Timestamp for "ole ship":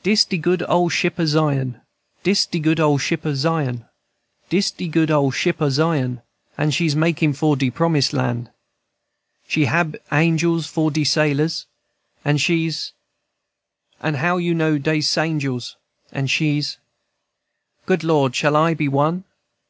0.66-1.20, 2.80-3.26, 5.10-5.60